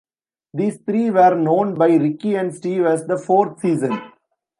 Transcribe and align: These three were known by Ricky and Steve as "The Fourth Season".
These 0.55 0.77
three 0.79 1.11
were 1.11 1.35
known 1.35 1.75
by 1.75 1.89
Ricky 1.89 2.33
and 2.33 2.51
Steve 2.55 2.85
as 2.87 3.05
"The 3.05 3.19
Fourth 3.19 3.59
Season". 3.59 4.01